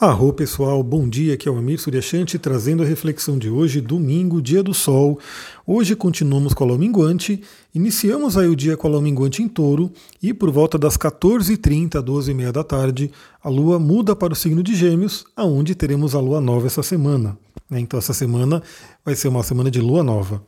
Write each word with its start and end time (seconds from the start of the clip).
Arro 0.00 0.32
pessoal, 0.32 0.82
bom 0.82 1.08
dia, 1.08 1.34
aqui 1.34 1.48
é 1.48 1.52
o 1.52 1.56
Amir 1.56 1.78
Suryashanti 1.78 2.36
trazendo 2.36 2.82
a 2.82 2.86
reflexão 2.86 3.38
de 3.38 3.48
hoje, 3.48 3.80
domingo, 3.80 4.42
dia 4.42 4.60
do 4.60 4.74
sol. 4.74 5.20
Hoje 5.64 5.94
continuamos 5.94 6.52
com 6.52 6.64
a 6.64 6.66
lua 6.66 6.76
minguante, 6.76 7.40
iniciamos 7.72 8.36
aí 8.36 8.48
o 8.48 8.56
dia 8.56 8.76
com 8.76 8.88
a 8.88 8.90
lua 8.90 9.00
minguante 9.00 9.40
em 9.40 9.46
touro 9.46 9.92
e 10.20 10.34
por 10.34 10.50
volta 10.50 10.76
das 10.76 10.98
14h30, 10.98 12.02
12h30 12.02 12.50
da 12.50 12.64
tarde, 12.64 13.08
a 13.40 13.48
lua 13.48 13.78
muda 13.78 14.16
para 14.16 14.32
o 14.32 14.36
signo 14.36 14.64
de 14.64 14.74
gêmeos, 14.74 15.24
aonde 15.36 15.76
teremos 15.76 16.16
a 16.16 16.20
lua 16.20 16.40
nova 16.40 16.66
essa 16.66 16.82
semana. 16.82 17.38
Né? 17.70 17.78
Então 17.78 17.96
essa 17.96 18.12
semana 18.12 18.60
vai 19.04 19.14
ser 19.14 19.28
uma 19.28 19.44
semana 19.44 19.70
de 19.70 19.80
lua 19.80 20.02
nova. 20.02 20.42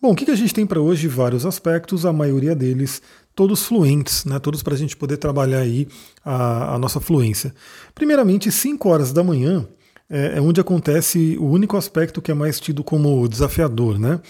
Bom, 0.00 0.12
o 0.12 0.14
que 0.14 0.30
a 0.30 0.36
gente 0.36 0.54
tem 0.54 0.66
para 0.66 0.80
hoje? 0.80 1.08
Vários 1.08 1.44
aspectos, 1.44 2.06
a 2.06 2.12
maioria 2.12 2.54
deles 2.54 3.02
todos 3.34 3.64
fluentes, 3.64 4.24
né, 4.24 4.38
todos 4.38 4.62
para 4.62 4.74
a 4.74 4.76
gente 4.76 4.96
poder 4.96 5.16
trabalhar 5.16 5.58
aí 5.58 5.88
a, 6.24 6.74
a, 6.74 6.78
nossa 6.78 7.00
fluência. 7.00 7.54
Primeiramente, 7.94 8.50
5 8.50 8.88
horas 8.88 9.12
da 9.12 9.24
manhã 9.24 9.66
é, 10.08 10.38
é, 10.38 10.40
onde 10.40 10.60
acontece 10.60 11.36
o 11.40 11.46
único 11.46 11.76
aspecto 11.76 12.22
que 12.22 12.30
é 12.30 12.34
mais 12.34 12.60
tido 12.60 12.84
como 12.84 13.28
desafiador, 13.28 13.98
né? 13.98 14.20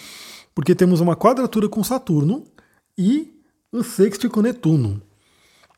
Porque 0.55 0.75
temos 0.75 1.01
uma 1.01 1.17
quadratura 1.17 1.69
com 1.69 1.83
Saturno 1.83 2.45
e 2.97 3.33
o 3.73 3.83
sexto 3.83 4.31
com 4.31 4.41
Netuno. 4.41 5.03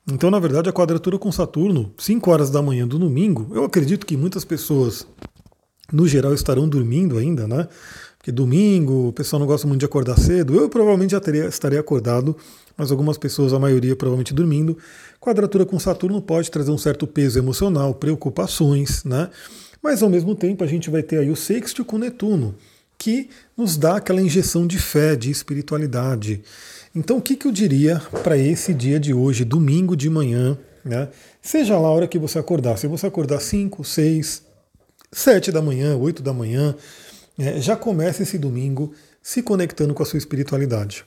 Então, 0.09 0.31
na 0.31 0.39
verdade, 0.39 0.69
a 0.69 0.73
quadratura 0.73 1.19
com 1.19 1.33
Saturno, 1.33 1.93
5 1.99 2.31
horas 2.31 2.51
da 2.51 2.63
manhã 2.63 2.87
do 2.87 2.99
domingo, 2.99 3.51
eu 3.53 3.65
acredito 3.65 4.07
que 4.07 4.17
muitas 4.17 4.45
pessoas, 4.45 5.07
no 5.93 6.07
geral, 6.07 6.33
estarão 6.33 6.69
dormindo 6.69 7.19
ainda, 7.19 7.49
né? 7.49 7.67
Porque 8.27 8.33
domingo 8.33 9.07
o 9.07 9.13
pessoal 9.13 9.39
não 9.39 9.47
gosta 9.47 9.69
muito 9.69 9.79
de 9.79 9.87
acordar 9.87 10.19
cedo. 10.19 10.57
Eu 10.57 10.69
provavelmente 10.69 11.13
já 11.13 11.21
teria, 11.21 11.47
estaria 11.47 11.79
acordado 11.79 12.37
mas 12.77 12.91
algumas 12.91 13.17
pessoas, 13.17 13.53
a 13.53 13.59
maioria 13.59 13.95
provavelmente 13.95 14.35
dormindo. 14.35 14.77
Quadratura 15.21 15.65
com 15.65 15.79
Saturno 15.79 16.21
pode 16.21 16.51
trazer 16.51 16.73
um 16.73 16.77
certo 16.77 17.07
peso 17.07 17.39
emocional, 17.39 17.95
preocupações, 17.95 19.05
né? 19.05 19.31
Mas 19.81 20.03
ao 20.03 20.11
mesmo 20.11 20.35
tempo 20.35 20.65
a 20.65 20.67
gente 20.67 20.91
vai 20.91 21.03
ter 21.05 21.21
aí 21.21 21.31
o 21.31 21.37
sexto 21.37 21.85
com 21.85 21.97
Netuno, 21.99 22.55
que 22.99 23.31
nos 23.57 23.77
dá 23.77 23.97
aquela 23.97 24.21
injeção 24.21 24.67
de 24.67 24.79
fé, 24.79 25.15
de 25.15 25.31
espiritualidade. 25.31 26.43
Então 26.95 27.19
o 27.19 27.23
que, 27.23 27.37
que 27.37 27.47
eu 27.47 27.53
diria 27.53 28.03
para 28.25 28.37
esse 28.37 28.75
dia 28.75 28.99
de 28.99 29.15
hoje, 29.15 29.45
domingo 29.45 29.97
de 29.97 30.11
manhã, 30.11 30.59
né? 30.85 31.09
Seja 31.41 31.79
lá 31.79 31.87
a 31.87 31.93
hora 31.93 32.09
que 32.09 32.19
você 32.19 32.41
acordar, 32.41 32.77
se 32.77 32.89
você 32.89 33.07
acordar 33.07 33.41
5, 33.41 33.85
6, 33.85 34.43
7 35.13 35.53
da 35.53 35.63
manhã, 35.63 35.97
8 35.97 36.23
da 36.23 36.33
manhã, 36.35 36.75
é, 37.39 37.61
já 37.61 37.77
comece 37.77 38.23
esse 38.23 38.39
domingo 38.39 38.93
se 39.23 39.43
conectando 39.43 39.95
com 39.95 40.03
a 40.03 40.07
sua 40.07 40.19
espiritualidade 40.19 41.05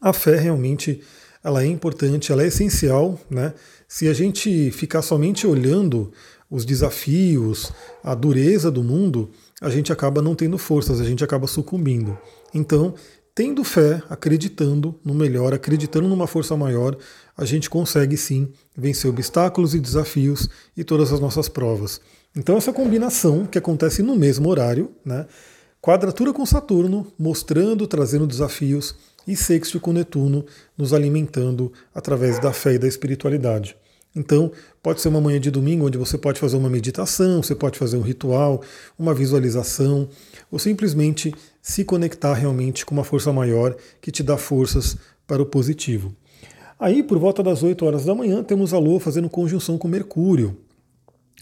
a 0.00 0.12
fé 0.12 0.36
realmente 0.36 1.00
ela 1.42 1.62
é 1.62 1.66
importante, 1.66 2.32
ela 2.32 2.42
é 2.42 2.46
essencial, 2.46 3.18
né? 3.30 3.54
Se 3.86 4.08
a 4.08 4.12
gente 4.12 4.70
ficar 4.70 5.02
somente 5.02 5.46
olhando 5.46 6.12
os 6.50 6.64
desafios, 6.64 7.72
a 8.02 8.14
dureza 8.14 8.70
do 8.70 8.82
mundo, 8.82 9.30
a 9.60 9.70
gente 9.70 9.92
acaba 9.92 10.20
não 10.20 10.34
tendo 10.34 10.58
forças, 10.58 11.00
a 11.00 11.04
gente 11.04 11.22
acaba 11.22 11.46
sucumbindo. 11.46 12.18
Então, 12.52 12.94
tendo 13.34 13.62
fé, 13.62 14.02
acreditando 14.08 14.98
no 15.04 15.14
melhor, 15.14 15.54
acreditando 15.54 16.08
numa 16.08 16.26
força 16.26 16.56
maior, 16.56 16.96
a 17.36 17.44
gente 17.44 17.70
consegue 17.70 18.16
sim 18.16 18.48
vencer 18.76 19.08
obstáculos 19.08 19.74
e 19.74 19.80
desafios 19.80 20.48
e 20.76 20.82
todas 20.82 21.12
as 21.12 21.20
nossas 21.20 21.48
provas. 21.48 22.00
Então, 22.36 22.56
essa 22.56 22.72
combinação 22.72 23.46
que 23.46 23.58
acontece 23.58 24.02
no 24.02 24.14
mesmo 24.14 24.48
horário, 24.48 24.92
né? 25.04 25.26
Quadratura 25.80 26.32
com 26.32 26.44
Saturno, 26.44 27.06
mostrando, 27.18 27.86
trazendo 27.86 28.26
desafios, 28.26 28.94
e 29.26 29.36
sexto 29.36 29.78
com 29.78 29.92
Netuno, 29.92 30.44
nos 30.76 30.94
alimentando 30.94 31.70
através 31.94 32.38
da 32.38 32.52
fé 32.52 32.74
e 32.74 32.78
da 32.78 32.88
espiritualidade. 32.88 33.76
Então, 34.16 34.50
pode 34.82 35.02
ser 35.02 35.08
uma 35.08 35.20
manhã 35.20 35.38
de 35.38 35.50
domingo 35.50 35.86
onde 35.86 35.98
você 35.98 36.16
pode 36.16 36.40
fazer 36.40 36.56
uma 36.56 36.70
meditação, 36.70 37.42
você 37.42 37.54
pode 37.54 37.78
fazer 37.78 37.98
um 37.98 38.02
ritual, 38.02 38.62
uma 38.98 39.12
visualização, 39.12 40.08
ou 40.50 40.58
simplesmente 40.58 41.34
se 41.60 41.84
conectar 41.84 42.32
realmente 42.32 42.86
com 42.86 42.94
uma 42.94 43.04
força 43.04 43.32
maior 43.32 43.76
que 44.00 44.10
te 44.10 44.22
dá 44.22 44.38
forças 44.38 44.96
para 45.26 45.42
o 45.42 45.46
positivo. 45.46 46.14
Aí, 46.80 47.02
por 47.02 47.18
volta 47.18 47.42
das 47.42 47.62
8 47.62 47.84
horas 47.84 48.04
da 48.06 48.14
manhã, 48.14 48.42
temos 48.42 48.72
a 48.72 48.78
Lua 48.78 48.98
fazendo 48.98 49.28
conjunção 49.28 49.76
com 49.76 49.86
Mercúrio 49.86 50.56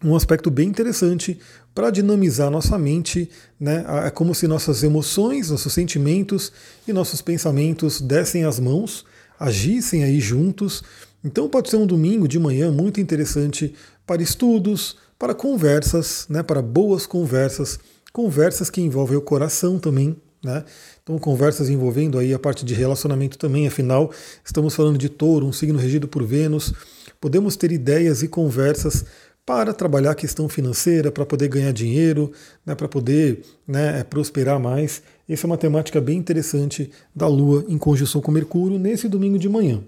um 0.04 0.14
aspecto 0.14 0.50
bem 0.50 0.68
interessante 0.68 1.38
para 1.74 1.90
dinamizar 1.90 2.50
nossa 2.50 2.78
mente, 2.78 3.30
né? 3.58 3.84
É 4.04 4.10
como 4.10 4.34
se 4.34 4.46
nossas 4.46 4.82
emoções, 4.82 5.50
nossos 5.50 5.72
sentimentos 5.72 6.52
e 6.86 6.92
nossos 6.92 7.22
pensamentos 7.22 8.00
dessem 8.00 8.44
as 8.44 8.58
mãos, 8.58 9.04
agissem 9.38 10.04
aí 10.04 10.20
juntos. 10.20 10.82
Então 11.24 11.48
pode 11.48 11.70
ser 11.70 11.76
um 11.76 11.86
domingo 11.86 12.28
de 12.28 12.38
manhã 12.38 12.70
muito 12.70 13.00
interessante 13.00 13.74
para 14.06 14.22
estudos, 14.22 14.96
para 15.18 15.34
conversas, 15.34 16.26
né? 16.28 16.42
Para 16.42 16.60
boas 16.60 17.06
conversas, 17.06 17.78
conversas 18.12 18.70
que 18.70 18.80
envolvem 18.80 19.16
o 19.16 19.22
coração 19.22 19.78
também, 19.78 20.16
né? 20.42 20.64
Então, 21.02 21.18
conversas 21.18 21.68
envolvendo 21.68 22.18
aí 22.18 22.34
a 22.34 22.38
parte 22.38 22.64
de 22.64 22.74
relacionamento 22.74 23.38
também, 23.38 23.66
afinal, 23.66 24.10
estamos 24.44 24.74
falando 24.74 24.98
de 24.98 25.08
touro, 25.08 25.46
um 25.46 25.52
signo 25.52 25.78
regido 25.78 26.08
por 26.08 26.24
Vênus. 26.24 26.72
Podemos 27.20 27.56
ter 27.56 27.72
ideias 27.72 28.22
e 28.22 28.28
conversas 28.28 29.04
para 29.46 29.72
trabalhar 29.72 30.10
a 30.10 30.14
questão 30.14 30.48
financeira, 30.48 31.12
para 31.12 31.24
poder 31.24 31.46
ganhar 31.46 31.72
dinheiro, 31.72 32.32
né, 32.66 32.74
para 32.74 32.88
poder 32.88 33.42
né, 33.66 34.02
prosperar 34.02 34.58
mais. 34.58 35.00
Essa 35.28 35.46
é 35.46 35.48
uma 35.48 35.56
temática 35.56 36.00
bem 36.00 36.18
interessante 36.18 36.90
da 37.14 37.28
Lua 37.28 37.64
em 37.68 37.78
conjunção 37.78 38.20
com 38.20 38.32
Mercúrio 38.32 38.76
nesse 38.76 39.08
domingo 39.08 39.38
de 39.38 39.48
manhã. 39.48 39.80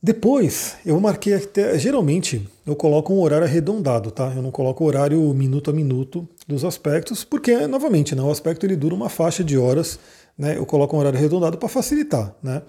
Depois, 0.00 0.76
eu 0.86 1.00
marquei 1.00 1.34
até. 1.34 1.76
Geralmente, 1.76 2.46
eu 2.64 2.76
coloco 2.76 3.12
um 3.12 3.20
horário 3.20 3.44
arredondado, 3.44 4.12
tá? 4.12 4.32
Eu 4.36 4.42
não 4.42 4.52
coloco 4.52 4.84
o 4.84 4.86
horário 4.86 5.20
minuto 5.34 5.70
a 5.70 5.74
minuto 5.74 6.28
dos 6.46 6.64
aspectos, 6.64 7.24
porque, 7.24 7.66
novamente, 7.66 8.14
né, 8.14 8.22
o 8.22 8.30
aspecto 8.30 8.64
ele 8.64 8.76
dura 8.76 8.94
uma 8.94 9.08
faixa 9.08 9.42
de 9.42 9.58
horas, 9.58 9.98
né? 10.38 10.56
Eu 10.56 10.64
coloco 10.64 10.94
um 10.94 11.00
horário 11.00 11.18
arredondado 11.18 11.58
para 11.58 11.68
facilitar, 11.68 12.32
né? 12.40 12.62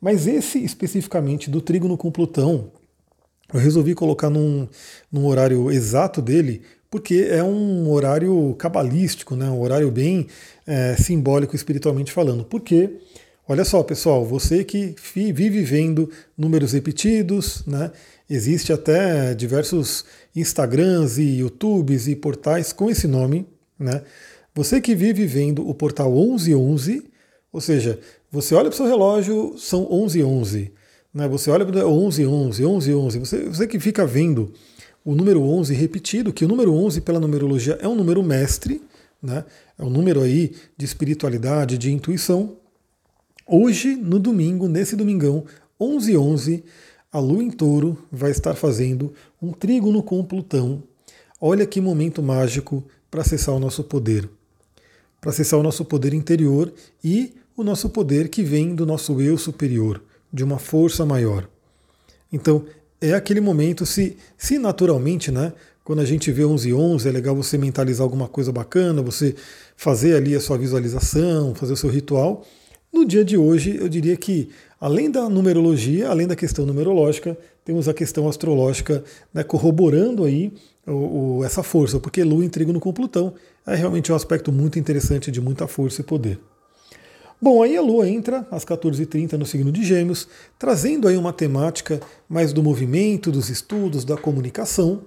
Mas 0.00 0.26
esse 0.26 0.64
especificamente 0.64 1.48
do 1.48 1.60
trígono 1.60 1.96
com 1.96 2.10
Plutão, 2.10 2.72
eu 3.52 3.60
resolvi 3.60 3.94
colocar 3.94 4.30
num, 4.30 4.68
num 5.10 5.26
horário 5.26 5.70
exato 5.70 6.22
dele, 6.22 6.62
porque 6.90 7.28
é 7.30 7.42
um 7.42 7.88
horário 7.90 8.54
cabalístico, 8.58 9.36
né? 9.36 9.48
um 9.48 9.60
horário 9.60 9.90
bem 9.90 10.26
é, 10.66 10.96
simbólico 10.96 11.54
espiritualmente 11.54 12.12
falando. 12.12 12.44
Porque, 12.44 12.98
olha 13.48 13.64
só, 13.64 13.82
pessoal, 13.82 14.24
você 14.24 14.64
que 14.64 14.94
vive 15.14 15.62
vendo 15.62 16.10
números 16.36 16.72
repetidos, 16.72 17.64
né? 17.66 17.92
existe 18.28 18.72
até 18.72 19.34
diversos 19.34 20.04
Instagrams 20.34 21.18
e 21.18 21.38
YouTubes 21.38 22.08
e 22.08 22.14
portais 22.14 22.72
com 22.72 22.88
esse 22.88 23.08
nome, 23.08 23.46
né? 23.78 24.02
Você 24.54 24.80
que 24.80 24.94
vive 24.94 25.26
vendo 25.26 25.68
o 25.68 25.74
portal 25.74 26.12
1111, 26.12 27.04
ou 27.52 27.60
seja, 27.60 27.98
você 28.30 28.54
olha 28.54 28.68
para 28.68 28.74
o 28.74 28.76
seu 28.76 28.86
relógio, 28.86 29.54
são 29.58 29.88
1111. 29.88 30.72
Né? 31.12 31.28
Você 31.28 31.50
olha 31.50 31.66
para 31.66 31.86
11, 31.86 32.26
11, 32.26 32.64
11, 32.64 32.94
11, 32.94 33.18
você, 33.18 33.44
você 33.44 33.66
que 33.66 33.78
fica 33.78 34.06
vendo 34.06 34.52
o 35.04 35.14
número 35.14 35.42
11 35.42 35.74
repetido, 35.74 36.32
que 36.32 36.44
o 36.44 36.48
número 36.48 36.72
11 36.72 37.00
pela 37.00 37.18
numerologia 37.18 37.78
é 37.80 37.88
um 37.88 37.94
número 37.94 38.22
mestre, 38.22 38.80
né? 39.22 39.44
é 39.78 39.84
um 39.84 39.90
número 39.90 40.22
aí 40.22 40.54
de 40.76 40.84
espiritualidade, 40.84 41.76
de 41.76 41.90
intuição. 41.90 42.56
Hoje, 43.46 43.96
no 43.96 44.18
domingo, 44.18 44.68
nesse 44.68 44.94
domingão, 44.94 45.44
11 45.80 46.16
11, 46.16 46.64
a 47.12 47.18
Lua 47.18 47.42
em 47.42 47.50
Touro 47.50 47.98
vai 48.12 48.30
estar 48.30 48.54
fazendo 48.54 49.12
um 49.42 49.52
trígono 49.52 50.02
com 50.02 50.22
Plutão. 50.24 50.82
Olha 51.40 51.66
que 51.66 51.80
momento 51.80 52.22
mágico 52.22 52.84
para 53.10 53.22
acessar 53.22 53.54
o 53.54 53.58
nosso 53.58 53.82
poder. 53.82 54.28
Para 55.20 55.30
acessar 55.30 55.58
o 55.58 55.62
nosso 55.62 55.84
poder 55.84 56.14
interior 56.14 56.72
e 57.02 57.32
o 57.56 57.64
nosso 57.64 57.90
poder 57.90 58.28
que 58.28 58.42
vem 58.42 58.74
do 58.74 58.86
nosso 58.86 59.20
eu 59.20 59.36
superior 59.36 60.00
de 60.32 60.44
uma 60.44 60.58
força 60.58 61.04
maior. 61.04 61.48
Então, 62.32 62.64
é 63.00 63.14
aquele 63.14 63.40
momento, 63.40 63.86
se, 63.86 64.16
se 64.36 64.58
naturalmente, 64.58 65.30
né, 65.30 65.52
quando 65.82 66.00
a 66.00 66.04
gente 66.04 66.30
vê 66.30 66.44
11 66.44 66.72
11, 66.72 67.08
é 67.08 67.10
legal 67.12 67.34
você 67.34 67.58
mentalizar 67.58 68.04
alguma 68.04 68.28
coisa 68.28 68.52
bacana, 68.52 69.02
você 69.02 69.34
fazer 69.76 70.14
ali 70.14 70.34
a 70.34 70.40
sua 70.40 70.58
visualização, 70.58 71.54
fazer 71.54 71.72
o 71.72 71.76
seu 71.76 71.90
ritual. 71.90 72.44
No 72.92 73.04
dia 73.04 73.24
de 73.24 73.36
hoje, 73.36 73.76
eu 73.80 73.88
diria 73.88 74.16
que, 74.16 74.50
além 74.80 75.10
da 75.10 75.28
numerologia, 75.28 76.08
além 76.08 76.26
da 76.26 76.36
questão 76.36 76.66
numerológica, 76.66 77.36
temos 77.64 77.88
a 77.88 77.94
questão 77.94 78.28
astrológica 78.28 79.02
né, 79.32 79.42
corroborando 79.42 80.24
aí 80.24 80.52
o, 80.86 81.38
o, 81.38 81.44
essa 81.44 81.62
força, 81.62 81.98
porque 81.98 82.22
Lua 82.22 82.44
em 82.44 82.48
trígono 82.48 82.80
com 82.80 82.92
Plutão 82.92 83.34
é 83.66 83.74
realmente 83.74 84.12
um 84.12 84.14
aspecto 84.14 84.52
muito 84.52 84.78
interessante 84.78 85.30
de 85.30 85.40
muita 85.40 85.66
força 85.66 86.00
e 86.00 86.04
poder. 86.04 86.38
Bom, 87.42 87.62
aí 87.62 87.74
a 87.74 87.80
Lua 87.80 88.06
entra 88.06 88.46
às 88.50 88.66
14h30 88.66 89.32
no 89.32 89.46
signo 89.46 89.72
de 89.72 89.82
Gêmeos, 89.82 90.28
trazendo 90.58 91.08
aí 91.08 91.16
uma 91.16 91.32
temática 91.32 91.98
mais 92.28 92.52
do 92.52 92.62
movimento, 92.62 93.32
dos 93.32 93.48
estudos, 93.48 94.04
da 94.04 94.14
comunicação. 94.14 95.00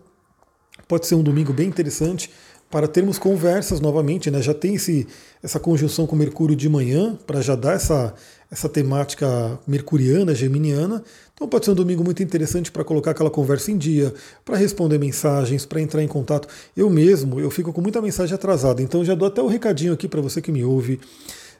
Pode 0.88 1.06
ser 1.06 1.14
um 1.14 1.22
domingo 1.22 1.54
bem 1.54 1.68
interessante 1.68 2.32
para 2.72 2.88
termos 2.88 3.20
conversas 3.20 3.80
novamente, 3.80 4.32
né? 4.32 4.42
Já 4.42 4.52
tem 4.52 4.74
esse, 4.74 5.06
essa 5.44 5.60
conjunção 5.60 6.08
com 6.08 6.16
Mercúrio 6.16 6.56
de 6.56 6.68
manhã, 6.68 7.16
para 7.28 7.40
já 7.40 7.56
dar 7.56 7.74
essa, 7.74 8.16
essa 8.50 8.68
temática 8.68 9.60
mercuriana, 9.68 10.34
geminiana. 10.34 11.04
Então 11.36 11.48
pode 11.48 11.66
ser 11.66 11.72
um 11.72 11.76
domingo 11.76 12.04
muito 12.04 12.24
interessante 12.24 12.72
para 12.72 12.84
colocar 12.84 13.12
aquela 13.12 13.30
conversa 13.30 13.72
em 13.72 13.78
dia, 13.78 14.12
para 14.44 14.58
responder 14.58 14.98
mensagens, 14.98 15.68
para 15.68 15.80
entrar 15.80 16.02
em 16.02 16.08
contato. 16.08 16.48
Eu 16.76 16.90
mesmo, 16.90 17.40
eu 17.40 17.52
fico 17.52 17.72
com 17.72 17.80
muita 17.80 18.02
mensagem 18.02 18.34
atrasada, 18.34 18.82
então 18.82 19.06
já 19.06 19.14
dou 19.14 19.28
até 19.28 19.40
o 19.40 19.46
um 19.46 19.50
recadinho 19.50 19.94
aqui 19.94 20.08
para 20.08 20.20
você 20.20 20.42
que 20.42 20.52
me 20.52 20.64
ouve. 20.64 21.00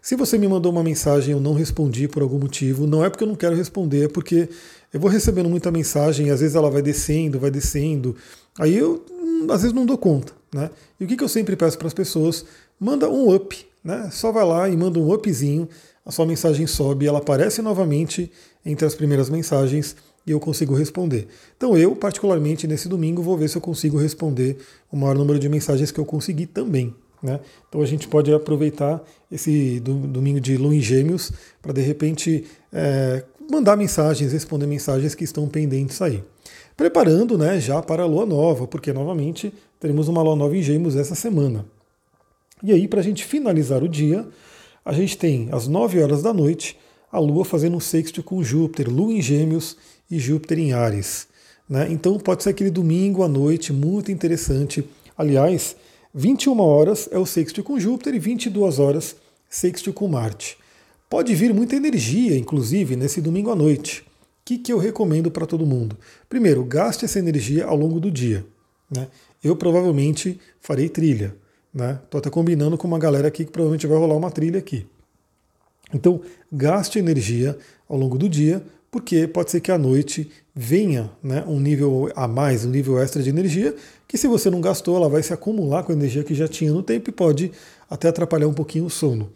Se 0.03 0.17
você 0.17 0.38
me 0.38 0.50
mandou 0.50 0.69
uma 0.69 0.83
mensagem 0.83 1.29
e 1.29 1.31
eu 1.31 1.39
não 1.39 1.53
respondi 1.53 2.09
por 2.09 2.21
algum 2.21 2.38
motivo, 2.38 2.85
não 2.85 3.05
é 3.05 3.09
porque 3.09 3.23
eu 3.23 3.27
não 3.27 3.35
quero 3.35 3.55
responder, 3.55 4.03
é 4.03 4.07
porque 4.09 4.50
eu 4.91 5.00
vou 5.00 5.09
recebendo 5.09 5.47
muita 5.47 5.71
mensagem, 5.71 6.27
e 6.27 6.29
às 6.29 6.41
vezes 6.41 6.57
ela 6.57 6.69
vai 6.69 6.81
descendo, 6.81 7.39
vai 7.39 7.50
descendo, 7.50 8.13
aí 8.59 8.75
eu 8.75 9.01
hum, 9.09 9.47
às 9.50 9.61
vezes 9.61 9.73
não 9.73 9.85
dou 9.85 9.97
conta. 9.97 10.33
Né? 10.53 10.69
E 11.00 11.05
o 11.05 11.07
que, 11.07 11.15
que 11.15 11.23
eu 11.23 11.29
sempre 11.29 11.55
peço 11.55 11.77
para 11.77 11.88
as 11.88 11.94
pessoas? 11.94 12.44
Manda 12.77 13.09
um 13.09 13.33
up, 13.33 13.65
né? 13.81 14.09
Só 14.11 14.29
vai 14.29 14.44
lá 14.44 14.67
e 14.67 14.75
manda 14.75 15.00
um 15.00 15.09
upzinho, 15.09 15.69
a 16.05 16.11
sua 16.11 16.25
mensagem 16.25 16.67
sobe, 16.67 17.07
ela 17.07 17.19
aparece 17.19 17.61
novamente 17.61 18.29
entre 18.65 18.85
as 18.85 18.94
primeiras 18.94 19.29
mensagens 19.29 19.95
e 20.27 20.31
eu 20.31 20.39
consigo 20.39 20.75
responder. 20.75 21.29
Então 21.55 21.77
eu, 21.77 21.95
particularmente 21.95 22.67
nesse 22.67 22.89
domingo, 22.89 23.21
vou 23.21 23.38
ver 23.38 23.47
se 23.47 23.55
eu 23.55 23.61
consigo 23.61 23.97
responder 23.97 24.57
o 24.91 24.97
maior 24.97 25.15
número 25.15 25.39
de 25.39 25.47
mensagens 25.47 25.91
que 25.91 26.00
eu 26.00 26.05
conseguir 26.05 26.47
também. 26.47 26.94
Né? 27.24 27.40
Então 27.70 27.81
a 27.81 27.86
gente 27.86 28.08
pode 28.08 28.34
aproveitar 28.34 29.02
esse 29.31 29.80
domingo 29.80 30.42
de 30.42 30.58
lua 30.58 30.75
em 30.75 30.81
gêmeos 30.81 31.31
para 31.62 31.72
de 31.72 31.81
repente 31.81 32.44
é, 32.72 33.24
mandar 33.50 33.78
mensagens, 33.78 34.34
responder 34.34 34.68
mensagens 34.68 35.16
que 35.16 35.24
estão 35.24 35.48
pendentes 35.48 36.02
aí. 36.02 36.22
Preparando 36.75 37.38
né, 37.38 37.60
já 37.62 37.81
para 37.81 38.04
a 38.04 38.06
lua 38.06 38.25
nova, 38.25 38.68
porque 38.68 38.92
novamente 38.92 39.54
teremos 39.80 40.10
uma 40.10 40.22
lua 40.22 40.36
nova 40.36 40.58
em 40.58 40.62
gêmeos 40.62 40.98
essa 40.98 41.16
semana. 41.16 41.66
E 42.62 42.72
aí, 42.72 42.88
para 42.88 43.00
a 43.00 43.04
gente 43.04 43.25
finalizar 43.25 43.84
o 43.84 43.90
dia, 43.90 44.25
a 44.86 44.94
gente 44.94 45.18
tem 45.18 45.50
às 45.52 45.68
9 45.68 46.02
horas 46.02 46.22
da 46.24 46.34
noite 46.34 46.78
a 47.12 47.20
Lua 47.20 47.46
fazendo 47.46 47.78
um 47.78 47.80
sexto 47.80 48.24
com 48.24 48.44
Júpiter, 48.44 48.90
Lua 48.90 49.14
em 49.14 49.22
Gêmeos 49.22 49.78
e 50.10 50.18
Júpiter 50.18 50.58
em 50.60 50.74
Ares. 50.74 51.28
Né? 51.70 51.88
Então 51.92 52.18
pode 52.18 52.42
ser 52.42 52.50
aquele 52.50 52.72
domingo 52.72 53.22
à 53.22 53.28
noite 53.28 53.72
muito 53.72 54.12
interessante. 54.12 54.84
Aliás, 55.18 55.75
21 56.15 56.60
horas 56.60 57.10
é 57.12 57.18
o 57.18 57.25
sexto 57.25 57.63
com 57.63 57.80
Júpiter 57.80 58.13
e 58.13 58.19
22 58.19 58.77
horas 58.77 59.15
sexto 59.50 59.92
com 59.92 60.07
Marte. 60.07 60.56
Pode 61.10 61.33
vir 61.33 61.51
muita 61.51 61.75
energia, 61.75 62.38
inclusive, 62.38 62.95
nesse 62.95 63.19
domingo 63.19 63.50
à 63.50 63.56
noite. 63.56 64.01
O 64.01 64.06
que, 64.45 64.60
que 64.60 64.71
eu 64.71 64.77
recomendo 64.77 65.31
para 65.31 65.48
todo 65.48 65.65
mundo? 65.65 65.98
Primeiro, 66.30 66.63
gaste 66.63 67.04
essa 67.04 67.18
energia 67.18 67.65
ao 67.65 67.75
longo 67.75 68.00
do 68.00 68.12
dia. 68.12 68.45
Né? 68.95 69.07
Eu 69.44 69.56
provavelmente 69.56 70.39
farei 70.62 70.88
trilha. 70.88 71.36
Né? 71.74 72.00
Tô 72.12 72.19
até 72.19 72.30
combinando 72.30 72.77
com 72.77 72.88
uma 72.88 73.00
galera 73.00 73.27
aqui 73.27 73.44
que 73.44 73.51
provavelmente 73.51 73.88
vai 73.88 73.98
rolar 73.98 74.15
uma 74.15 74.30
trilha 74.30 74.60
aqui. 74.60 74.86
Então, 75.92 76.21
gaste 76.51 77.00
energia 77.00 77.57
ao 77.89 77.98
longo 77.98 78.19
do 78.19 78.30
dia, 78.30 78.63
porque 78.92 79.27
pode 79.27 79.50
ser 79.50 79.62
que 79.62 79.71
à 79.71 79.80
noite 79.80 80.30
venha 80.54 81.10
né, 81.24 81.44
um 81.48 81.60
nível 81.60 82.12
a 82.15 82.27
mais, 82.27 82.65
um 82.65 82.69
nível 82.69 83.00
extra 83.00 83.24
de 83.24 83.30
energia, 83.30 83.75
que 84.13 84.18
se 84.19 84.27
você 84.27 84.48
não 84.48 84.62
gastou, 84.62 84.95
ela 84.95 85.10
vai 85.10 85.24
se 85.24 85.33
acumular 85.33 85.81
com 85.81 85.92
a 85.92 85.95
energia 85.95 86.24
que 86.24 86.36
já 86.36 86.48
tinha 86.48 86.71
no 86.71 86.83
tempo 86.83 87.10
e 87.10 87.12
pode 87.12 87.51
até 87.89 88.10
atrapalhar 88.10 88.48
um 88.48 88.54
pouquinho 88.54 88.86
o 88.86 88.89
sono. 88.89 89.31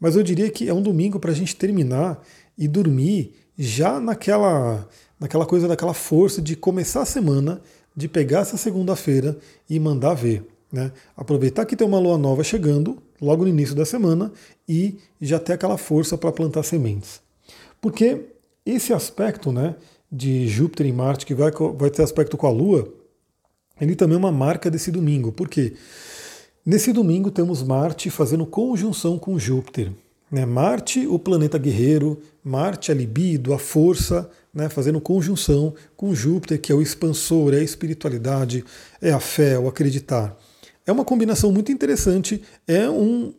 Mas 0.00 0.16
eu 0.16 0.22
diria 0.22 0.48
que 0.48 0.66
é 0.70 0.72
um 0.72 0.80
domingo 0.80 1.20
para 1.20 1.32
a 1.32 1.34
gente 1.34 1.54
terminar 1.54 2.18
e 2.56 2.66
dormir 2.66 3.34
já 3.58 4.00
naquela, 4.00 4.88
naquela 5.20 5.44
coisa, 5.44 5.68
daquela 5.68 5.92
força 5.92 6.40
de 6.40 6.56
começar 6.56 7.02
a 7.02 7.04
semana, 7.04 7.60
de 7.94 8.08
pegar 8.08 8.40
essa 8.40 8.56
segunda-feira 8.56 9.36
e 9.68 9.78
mandar 9.78 10.14
ver. 10.14 10.46
Né? 10.72 10.92
Aproveitar 11.14 11.66
que 11.66 11.76
tem 11.76 11.86
uma 11.86 11.98
lua 11.98 12.16
nova 12.16 12.42
chegando, 12.42 13.02
logo 13.20 13.42
no 13.42 13.50
início 13.50 13.74
da 13.74 13.84
semana, 13.84 14.32
e 14.66 14.96
já 15.20 15.38
ter 15.38 15.52
aquela 15.52 15.76
força 15.76 16.16
para 16.16 16.32
plantar 16.32 16.62
sementes. 16.62 17.20
Porque 17.82 18.28
esse 18.64 18.94
aspecto 18.94 19.52
né, 19.52 19.74
de 20.10 20.48
Júpiter 20.48 20.86
e 20.86 20.92
Marte, 20.92 21.26
que 21.26 21.34
vai, 21.34 21.50
vai 21.76 21.90
ter 21.90 22.02
aspecto 22.02 22.38
com 22.38 22.46
a 22.46 22.50
Lua, 22.50 23.01
ele 23.80 23.94
também 23.94 24.14
é 24.14 24.18
uma 24.18 24.32
marca 24.32 24.70
desse 24.70 24.90
domingo. 24.90 25.32
Por 25.32 25.48
quê? 25.48 25.74
Nesse 26.64 26.92
domingo 26.92 27.30
temos 27.30 27.62
Marte 27.62 28.08
fazendo 28.10 28.46
conjunção 28.46 29.18
com 29.18 29.38
Júpiter. 29.38 29.90
Né? 30.30 30.46
Marte, 30.46 31.06
o 31.06 31.18
planeta 31.18 31.58
guerreiro, 31.58 32.20
Marte, 32.42 32.90
a 32.90 32.94
libido, 32.94 33.52
a 33.52 33.58
força, 33.58 34.30
né? 34.54 34.68
fazendo 34.68 35.00
conjunção 35.00 35.74
com 35.96 36.14
Júpiter, 36.14 36.60
que 36.60 36.72
é 36.72 36.74
o 36.74 36.80
expansor, 36.80 37.52
é 37.52 37.58
a 37.58 37.62
espiritualidade, 37.62 38.64
é 39.00 39.10
a 39.12 39.20
fé, 39.20 39.54
é 39.54 39.58
o 39.58 39.68
acreditar. 39.68 40.36
É 40.86 40.92
uma 40.92 41.04
combinação 41.04 41.52
muito 41.52 41.70
interessante, 41.70 42.42
é 42.66 42.88
um 42.88 43.34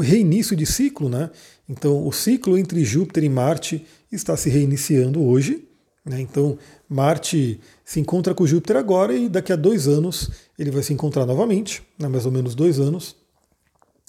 reinício 0.00 0.54
de 0.56 0.66
ciclo, 0.66 1.08
né? 1.08 1.30
Então, 1.68 2.06
o 2.06 2.12
ciclo 2.12 2.58
entre 2.58 2.84
Júpiter 2.84 3.24
e 3.24 3.28
Marte 3.28 3.84
está 4.12 4.36
se 4.36 4.48
reiniciando 4.48 5.22
hoje. 5.22 5.66
Né? 6.04 6.20
Então, 6.20 6.58
Marte 6.88 7.60
se 7.84 7.98
encontra 7.98 8.34
com 8.34 8.46
Júpiter 8.46 8.76
agora 8.76 9.14
e 9.14 9.28
daqui 9.28 9.52
a 9.52 9.56
dois 9.56 9.88
anos 9.88 10.30
ele 10.58 10.70
vai 10.70 10.82
se 10.82 10.92
encontrar 10.92 11.24
novamente, 11.24 11.82
né? 11.98 12.08
mais 12.08 12.26
ou 12.26 12.32
menos 12.32 12.54
dois 12.54 12.78
anos. 12.78 13.16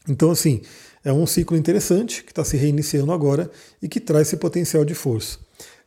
Então, 0.07 0.29
assim, 0.29 0.61
é 1.03 1.11
um 1.11 1.25
ciclo 1.25 1.57
interessante 1.57 2.23
que 2.23 2.31
está 2.31 2.43
se 2.43 2.57
reiniciando 2.57 3.11
agora 3.11 3.49
e 3.81 3.87
que 3.87 3.99
traz 3.99 4.27
esse 4.27 4.37
potencial 4.37 4.83
de 4.83 4.93
força. 4.93 5.39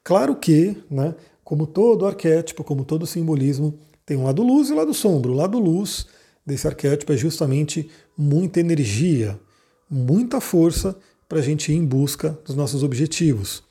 Claro 0.02 0.34
que, 0.34 0.76
né, 0.90 1.14
como 1.44 1.66
todo 1.66 2.06
arquétipo, 2.06 2.64
como 2.64 2.84
todo 2.84 3.06
simbolismo, 3.06 3.78
tem 4.04 4.16
um 4.16 4.24
lado 4.24 4.42
luz 4.42 4.70
e 4.70 4.72
um 4.72 4.76
lado 4.76 4.94
sombra. 4.94 5.30
O 5.30 5.34
lado 5.34 5.58
luz 5.58 6.06
desse 6.44 6.66
arquétipo 6.66 7.12
é 7.12 7.16
justamente 7.16 7.90
muita 8.16 8.58
energia, 8.58 9.38
muita 9.88 10.40
força 10.40 10.96
para 11.28 11.40
a 11.40 11.42
gente 11.42 11.70
ir 11.70 11.76
em 11.76 11.84
busca 11.84 12.38
dos 12.44 12.56
nossos 12.56 12.82
objetivos. 12.82 13.62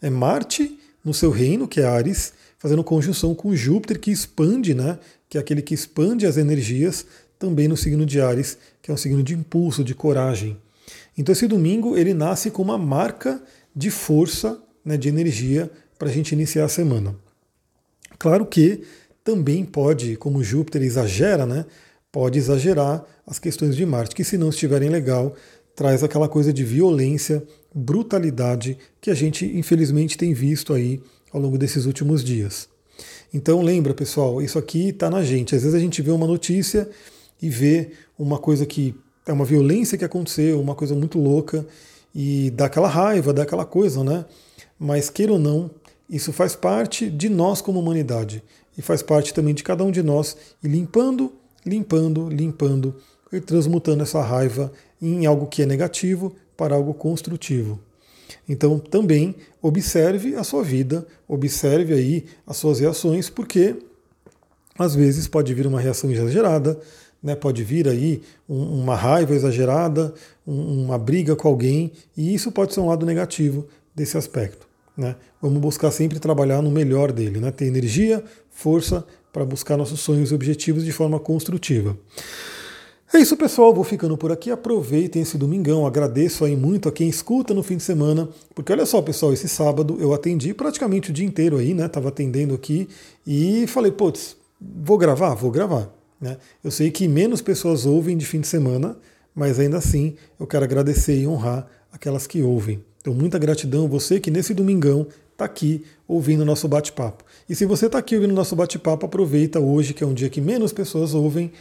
É 0.00 0.08
Marte 0.08 0.78
no 1.04 1.12
seu 1.12 1.30
reino, 1.30 1.66
que 1.68 1.80
é 1.80 1.84
Ares, 1.84 2.32
fazendo 2.58 2.84
conjunção 2.84 3.34
com 3.34 3.54
Júpiter, 3.54 3.98
que 3.98 4.10
expande, 4.10 4.74
né? 4.74 4.98
Que 5.28 5.36
é 5.36 5.40
aquele 5.40 5.62
que 5.62 5.74
expande 5.74 6.26
as 6.26 6.36
energias, 6.36 7.04
também 7.38 7.66
no 7.66 7.76
signo 7.76 8.06
de 8.06 8.20
Ares, 8.20 8.56
que 8.80 8.90
é 8.90 8.94
um 8.94 8.96
signo 8.96 9.22
de 9.22 9.34
impulso, 9.34 9.82
de 9.82 9.94
coragem. 9.94 10.56
Então 11.18 11.32
esse 11.32 11.48
domingo 11.48 11.96
ele 11.96 12.14
nasce 12.14 12.50
com 12.50 12.62
uma 12.62 12.78
marca 12.78 13.42
de 13.74 13.90
força, 13.90 14.60
né, 14.84 14.96
de 14.96 15.08
energia 15.08 15.70
para 15.98 16.08
a 16.08 16.12
gente 16.12 16.32
iniciar 16.32 16.64
a 16.64 16.68
semana. 16.68 17.16
Claro 18.18 18.46
que 18.46 18.82
também 19.24 19.64
pode, 19.64 20.16
como 20.16 20.42
Júpiter 20.42 20.82
exagera, 20.82 21.44
né, 21.44 21.64
pode 22.10 22.38
exagerar 22.38 23.04
as 23.26 23.38
questões 23.38 23.74
de 23.74 23.84
Marte, 23.84 24.14
que 24.14 24.24
se 24.24 24.38
não 24.38 24.50
estiverem 24.50 24.88
legal, 24.88 25.34
traz 25.74 26.02
aquela 26.02 26.28
coisa 26.28 26.52
de 26.52 26.64
violência, 26.64 27.42
brutalidade 27.74 28.76
que 29.00 29.10
a 29.10 29.14
gente 29.14 29.46
infelizmente 29.46 30.18
tem 30.18 30.34
visto 30.34 30.72
aí 30.72 31.00
ao 31.32 31.40
longo 31.40 31.56
desses 31.56 31.86
últimos 31.86 32.22
dias. 32.22 32.68
Então 33.32 33.62
lembra, 33.62 33.94
pessoal, 33.94 34.42
isso 34.42 34.58
aqui 34.58 34.90
está 34.90 35.08
na 35.08 35.22
gente. 35.22 35.54
Às 35.54 35.62
vezes 35.62 35.74
a 35.74 35.80
gente 35.80 36.02
vê 36.02 36.10
uma 36.10 36.26
notícia 36.26 36.88
e 37.40 37.48
vê 37.48 37.90
uma 38.18 38.38
coisa 38.38 38.66
que 38.66 38.94
é 39.26 39.32
uma 39.32 39.44
violência 39.44 39.96
que 39.96 40.04
aconteceu, 40.04 40.60
uma 40.60 40.74
coisa 40.74 40.94
muito 40.94 41.18
louca 41.18 41.66
e 42.14 42.50
dá 42.50 42.66
aquela 42.66 42.88
raiva, 42.88 43.32
dá 43.32 43.42
aquela 43.42 43.64
coisa, 43.64 44.04
né? 44.04 44.26
Mas 44.78 45.08
queira 45.08 45.32
ou 45.32 45.38
não, 45.38 45.70
isso 46.10 46.32
faz 46.32 46.54
parte 46.54 47.08
de 47.08 47.28
nós 47.28 47.62
como 47.62 47.80
humanidade 47.80 48.42
e 48.76 48.82
faz 48.82 49.02
parte 49.02 49.32
também 49.32 49.54
de 49.54 49.62
cada 49.62 49.82
um 49.84 49.90
de 49.90 50.02
nós 50.02 50.36
e 50.62 50.68
limpando, 50.68 51.32
limpando, 51.64 52.28
limpando 52.28 52.94
e 53.32 53.40
transmutando 53.40 54.02
essa 54.02 54.20
raiva, 54.20 54.70
em 55.02 55.26
algo 55.26 55.46
que 55.46 55.62
é 55.62 55.66
negativo 55.66 56.34
para 56.56 56.76
algo 56.76 56.94
construtivo. 56.94 57.80
Então 58.48 58.78
também 58.78 59.34
observe 59.60 60.36
a 60.36 60.44
sua 60.44 60.62
vida, 60.62 61.06
observe 61.26 61.92
aí 61.92 62.24
as 62.46 62.56
suas 62.56 62.80
reações, 62.80 63.28
porque 63.28 63.76
às 64.78 64.94
vezes 64.94 65.26
pode 65.26 65.52
vir 65.52 65.66
uma 65.66 65.80
reação 65.80 66.10
exagerada, 66.10 66.78
né, 67.22 67.36
pode 67.36 67.62
vir 67.62 67.88
aí 67.88 68.22
um, 68.48 68.80
uma 68.80 68.96
raiva 68.96 69.34
exagerada, 69.34 70.14
um, 70.46 70.84
uma 70.84 70.98
briga 70.98 71.36
com 71.36 71.46
alguém, 71.46 71.92
e 72.16 72.34
isso 72.34 72.50
pode 72.50 72.72
ser 72.72 72.80
um 72.80 72.88
lado 72.88 73.04
negativo 73.04 73.66
desse 73.94 74.16
aspecto. 74.16 74.66
Né? 74.96 75.14
Vamos 75.40 75.60
buscar 75.60 75.90
sempre 75.90 76.18
trabalhar 76.18 76.60
no 76.62 76.70
melhor 76.70 77.12
dele, 77.12 77.38
né? 77.40 77.50
ter 77.50 77.66
energia, 77.66 78.22
força 78.50 79.04
para 79.32 79.44
buscar 79.44 79.76
nossos 79.76 80.00
sonhos 80.00 80.30
e 80.30 80.34
objetivos 80.34 80.84
de 80.84 80.92
forma 80.92 81.18
construtiva. 81.18 81.96
É 83.14 83.18
isso, 83.18 83.36
pessoal. 83.36 83.74
Vou 83.74 83.84
ficando 83.84 84.16
por 84.16 84.32
aqui. 84.32 84.50
Aproveitem 84.50 85.20
esse 85.20 85.36
domingão. 85.36 85.86
Agradeço 85.86 86.46
aí 86.46 86.56
muito 86.56 86.88
a 86.88 86.92
quem 86.92 87.10
escuta 87.10 87.52
no 87.52 87.62
fim 87.62 87.76
de 87.76 87.82
semana. 87.82 88.26
Porque 88.54 88.72
olha 88.72 88.86
só, 88.86 89.02
pessoal, 89.02 89.34
esse 89.34 89.48
sábado 89.48 89.98
eu 90.00 90.14
atendi 90.14 90.54
praticamente 90.54 91.10
o 91.10 91.12
dia 91.12 91.26
inteiro 91.26 91.58
aí, 91.58 91.74
né? 91.74 91.86
Tava 91.88 92.08
atendendo 92.08 92.54
aqui 92.54 92.88
e 93.26 93.66
falei, 93.66 93.92
putz, 93.92 94.34
vou 94.58 94.96
gravar? 94.96 95.34
Vou 95.34 95.50
gravar. 95.50 95.92
Né? 96.18 96.38
Eu 96.64 96.70
sei 96.70 96.90
que 96.90 97.06
menos 97.06 97.42
pessoas 97.42 97.84
ouvem 97.84 98.16
de 98.16 98.24
fim 98.24 98.40
de 98.40 98.46
semana, 98.46 98.96
mas 99.34 99.58
ainda 99.58 99.76
assim 99.76 100.14
eu 100.40 100.46
quero 100.46 100.64
agradecer 100.64 101.18
e 101.18 101.26
honrar 101.26 101.66
aquelas 101.92 102.26
que 102.26 102.40
ouvem. 102.40 102.82
Então, 103.02 103.12
muita 103.12 103.38
gratidão 103.38 103.88
você 103.88 104.20
que 104.20 104.30
nesse 104.30 104.54
domingão 104.54 105.06
está 105.32 105.44
aqui 105.44 105.84
ouvindo 106.08 106.40
o 106.40 106.46
nosso 106.46 106.66
bate-papo. 106.66 107.24
E 107.46 107.54
se 107.54 107.66
você 107.66 107.86
está 107.86 107.98
aqui 107.98 108.14
ouvindo 108.14 108.30
o 108.30 108.34
nosso 108.34 108.56
bate-papo, 108.56 109.04
aproveita 109.04 109.60
hoje, 109.60 109.92
que 109.92 110.02
é 110.02 110.06
um 110.06 110.14
dia 110.14 110.30
que 110.30 110.40
menos 110.40 110.72
pessoas 110.72 111.12
ouvem, 111.12 111.52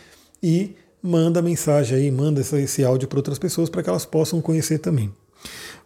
e 0.41 0.75
manda 1.01 1.41
mensagem 1.41 1.97
aí, 1.97 2.11
manda 2.11 2.41
esse 2.41 2.83
áudio 2.83 3.07
para 3.07 3.19
outras 3.19 3.39
pessoas 3.39 3.69
para 3.69 3.81
que 3.81 3.89
elas 3.89 4.05
possam 4.05 4.41
conhecer 4.41 4.79
também. 4.79 5.11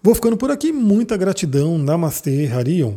Vou 0.02 0.14
ficando 0.14 0.38
por 0.38 0.52
aqui, 0.52 0.72
muita 0.72 1.18
gratidão, 1.18 1.78
Namastê, 1.78 2.48
Harion. 2.48 2.96